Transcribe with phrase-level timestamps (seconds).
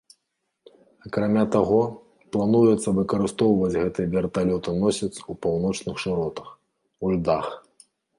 [1.07, 1.81] Акрамя таго,
[2.35, 6.49] плануецца выкарыстоўваць гэты верталётаносец у паўночных шыротах,
[7.03, 7.45] у льдах.